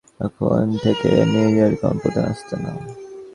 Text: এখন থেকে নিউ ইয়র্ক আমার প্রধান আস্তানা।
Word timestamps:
এখন 0.19 0.65
থেকে 0.83 1.09
নিউ 1.31 1.49
ইয়র্ক 1.55 1.79
আমার 1.85 1.99
প্রধান 2.01 2.25
আস্তানা। 2.31 2.71